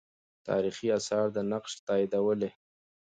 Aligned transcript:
تاریخي 0.47 0.87
آثار 0.99 1.25
دا 1.35 1.41
نقش 1.51 1.71
تاییدولې. 1.87 2.51